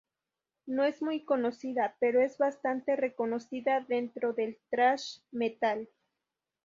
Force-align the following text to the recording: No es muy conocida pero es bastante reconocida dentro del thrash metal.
No 0.65 0.83
es 0.83 1.03
muy 1.03 1.23
conocida 1.25 1.95
pero 1.99 2.21
es 2.23 2.39
bastante 2.39 2.95
reconocida 2.95 3.81
dentro 3.81 4.33
del 4.33 4.57
thrash 4.71 5.19
metal. 5.31 5.89